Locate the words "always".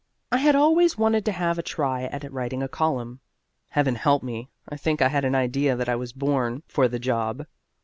0.55-0.97